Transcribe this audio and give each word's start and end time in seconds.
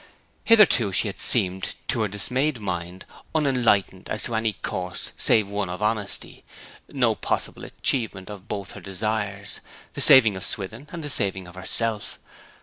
Hitherto 0.45 0.89
there 0.91 1.03
had 1.11 1.19
seemed 1.19 1.75
to 1.89 2.01
her 2.01 2.07
dismayed 2.07 2.59
mind, 2.59 3.05
unenlightened 3.35 4.09
as 4.09 4.23
to 4.23 4.33
any 4.33 4.53
course 4.53 5.11
save 5.15 5.47
one 5.47 5.69
of 5.69 5.79
honesty, 5.79 6.43
no 6.89 7.13
possible 7.13 7.63
achievement 7.63 8.27
of 8.27 8.47
both 8.47 8.71
her 8.71 8.81
desires 8.81 9.59
the 9.93 10.01
saving 10.01 10.35
of 10.35 10.43
Swithin 10.43 10.87
and 10.91 11.03
the 11.03 11.09
saving 11.11 11.47
of 11.47 11.53
herself. 11.53 12.17